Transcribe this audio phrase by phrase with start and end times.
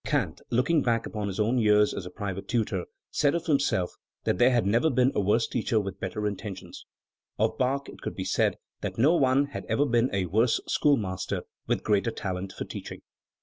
[0.03, 3.93] Kant, looking back upon his own years as a private tutor, said of himself
[4.23, 6.87] that there had never been a worse teacher with better intentions.
[7.37, 11.43] Of Bach it could be said that no one had ever been a worse schoolmaster
[11.67, 13.03] with greater talent for teaching.